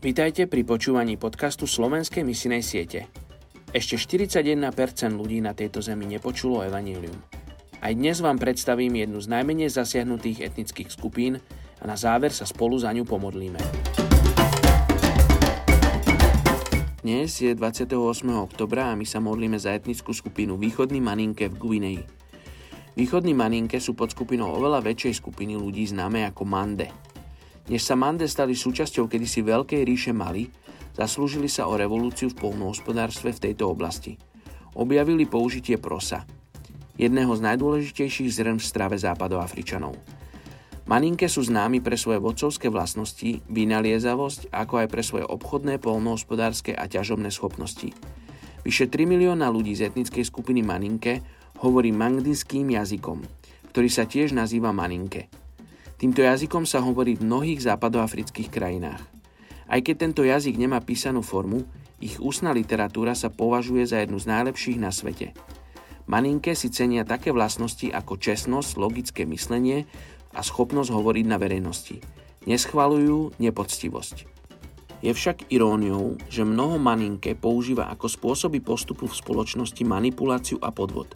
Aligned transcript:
Vítajte 0.00 0.48
pri 0.48 0.64
počúvaní 0.64 1.20
podcastu 1.20 1.68
Slovenskej 1.68 2.24
misinej 2.24 2.64
siete. 2.64 3.12
Ešte 3.68 4.00
41% 4.00 4.56
ľudí 5.12 5.44
na 5.44 5.52
tejto 5.52 5.84
zemi 5.84 6.08
nepočulo 6.08 6.64
evanílium. 6.64 7.20
Aj 7.84 7.92
dnes 7.92 8.16
vám 8.24 8.40
predstavím 8.40 8.96
jednu 8.96 9.20
z 9.20 9.28
najmenej 9.28 9.68
zasiahnutých 9.68 10.48
etnických 10.48 10.88
skupín 10.88 11.36
a 11.36 11.84
na 11.84 12.00
záver 12.00 12.32
sa 12.32 12.48
spolu 12.48 12.80
za 12.80 12.88
ňu 12.96 13.04
pomodlíme. 13.04 13.60
Dnes 17.04 17.36
je 17.36 17.52
28. 17.52 17.92
oktobra 18.40 18.88
a 18.88 18.96
my 18.96 19.04
sa 19.04 19.20
modlíme 19.20 19.60
za 19.60 19.76
etnickú 19.76 20.16
skupinu 20.16 20.56
Východný 20.56 21.04
Maninke 21.04 21.52
v 21.52 21.60
Guineji. 21.60 22.02
Východní 22.96 23.36
Maninke 23.36 23.76
sú 23.76 23.92
pod 23.92 24.16
skupinou 24.16 24.48
oveľa 24.48 24.80
väčšej 24.80 25.20
skupiny 25.20 25.60
ľudí 25.60 25.84
známe 25.92 26.24
ako 26.24 26.48
Mande. 26.48 26.88
Než 27.70 27.86
sa 27.86 27.94
Mande 27.94 28.26
stali 28.26 28.58
súčasťou 28.58 29.06
kedysi 29.06 29.46
veľkej 29.46 29.86
ríše 29.86 30.10
Mali, 30.10 30.50
zaslúžili 30.98 31.46
sa 31.46 31.70
o 31.70 31.78
revolúciu 31.78 32.34
v 32.34 32.50
polnohospodárstve 32.50 33.30
v 33.30 33.42
tejto 33.46 33.70
oblasti. 33.70 34.18
Objavili 34.74 35.22
použitie 35.22 35.78
prosa, 35.78 36.26
jedného 36.98 37.30
z 37.30 37.40
najdôležitejších 37.46 38.30
zrn 38.34 38.58
v 38.58 38.66
strave 38.66 38.98
západoafričanov. 38.98 39.94
Maninke 40.90 41.30
sú 41.30 41.46
známi 41.46 41.78
pre 41.78 41.94
svoje 41.94 42.18
vodcovské 42.18 42.66
vlastnosti, 42.66 43.38
vynaliezavosť, 43.46 44.50
ako 44.50 44.74
aj 44.82 44.88
pre 44.90 45.06
svoje 45.06 45.22
obchodné, 45.30 45.78
polnohospodárske 45.78 46.74
a 46.74 46.90
ťažobné 46.90 47.30
schopnosti. 47.30 47.94
Vyše 48.66 48.90
3 48.90 49.06
milióna 49.06 49.46
ľudí 49.46 49.78
z 49.78 49.86
etnickej 49.86 50.26
skupiny 50.26 50.66
Maninke 50.66 51.22
hovorí 51.62 51.94
mangdinským 51.94 52.66
jazykom, 52.74 53.22
ktorý 53.70 53.86
sa 53.86 54.10
tiež 54.10 54.34
nazýva 54.34 54.74
Maninke. 54.74 55.39
Týmto 56.00 56.24
jazykom 56.24 56.64
sa 56.64 56.80
hovorí 56.80 57.12
v 57.20 57.28
mnohých 57.28 57.60
západoafrických 57.60 58.48
krajinách. 58.48 59.04
Aj 59.68 59.80
keď 59.84 60.08
tento 60.08 60.24
jazyk 60.24 60.56
nemá 60.56 60.80
písanú 60.80 61.20
formu, 61.20 61.68
ich 62.00 62.16
ústna 62.16 62.56
literatúra 62.56 63.12
sa 63.12 63.28
považuje 63.28 63.84
za 63.84 64.00
jednu 64.00 64.16
z 64.16 64.32
najlepších 64.32 64.80
na 64.80 64.88
svete. 64.88 65.36
Maninke 66.08 66.56
si 66.56 66.72
cenia 66.72 67.04
také 67.04 67.36
vlastnosti 67.36 67.84
ako 67.92 68.16
čestnosť, 68.16 68.80
logické 68.80 69.28
myslenie 69.28 69.84
a 70.32 70.40
schopnosť 70.40 70.88
hovoriť 70.88 71.24
na 71.28 71.36
verejnosti. 71.36 72.00
Neschvalujú 72.48 73.36
nepoctivosť. 73.36 74.24
Je 75.04 75.12
však 75.12 75.52
iróniou, 75.52 76.16
že 76.32 76.48
mnoho 76.48 76.80
maninke 76.80 77.36
používa 77.36 77.92
ako 77.92 78.08
spôsoby 78.08 78.64
postupu 78.64 79.04
v 79.04 79.16
spoločnosti 79.20 79.84
manipuláciu 79.84 80.56
a 80.64 80.72
podvod. 80.72 81.12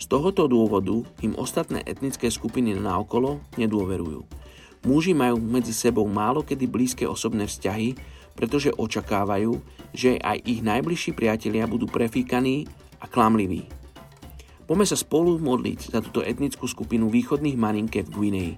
Z 0.00 0.08
tohoto 0.08 0.48
dôvodu 0.48 1.04
im 1.20 1.36
ostatné 1.36 1.84
etnické 1.84 2.32
skupiny 2.32 2.72
naokolo 2.72 3.44
nedôverujú. 3.60 4.24
Muži 4.88 5.12
majú 5.12 5.36
medzi 5.36 5.76
sebou 5.76 6.08
málo 6.08 6.40
kedy 6.40 6.64
blízke 6.64 7.04
osobné 7.04 7.44
vzťahy, 7.44 8.00
pretože 8.32 8.72
očakávajú, 8.72 9.60
že 9.92 10.16
aj 10.16 10.40
ich 10.48 10.64
najbližší 10.64 11.12
priatelia 11.12 11.68
budú 11.68 11.84
prefíkaní 11.84 12.64
a 12.96 13.04
klamliví. 13.04 13.68
Poďme 14.64 14.88
sa 14.88 14.96
spolu 14.96 15.36
modliť 15.36 15.92
za 15.92 16.00
túto 16.00 16.24
etnickú 16.24 16.64
skupinu 16.64 17.12
východných 17.12 17.60
maninke 17.60 18.00
v 18.00 18.08
Guinei. 18.08 18.52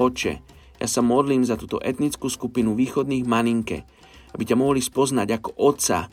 Oče, 0.00 0.40
ja 0.80 0.88
sa 0.88 1.04
modlím 1.04 1.44
za 1.44 1.60
túto 1.60 1.76
etnickú 1.76 2.32
skupinu 2.32 2.72
východných 2.72 3.28
maninke, 3.28 3.84
aby 4.32 4.42
ťa 4.48 4.56
mohli 4.56 4.80
spoznať 4.80 5.28
ako 5.36 5.50
otca, 5.60 6.08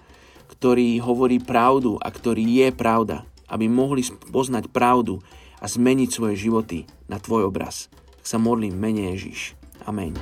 ktorý 0.52 1.00
hovorí 1.00 1.40
pravdu 1.40 1.96
a 1.96 2.12
ktorý 2.12 2.44
je 2.44 2.68
pravda 2.76 3.24
aby 3.52 3.66
mohli 3.72 4.04
poznať 4.32 4.70
pravdu 4.72 5.24
a 5.58 5.66
zmeniť 5.66 6.10
svoje 6.12 6.36
životy 6.38 6.86
na 7.10 7.18
Tvoj 7.18 7.50
obraz. 7.50 7.90
Tak 8.22 8.26
sa 8.26 8.38
modlím 8.38 8.78
mene 8.78 9.16
Ježiš. 9.16 9.58
Amen. 9.88 10.14